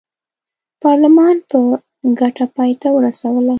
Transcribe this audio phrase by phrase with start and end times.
[0.81, 1.57] پارلمان په
[2.19, 3.49] ګټه پای ته ورسوله.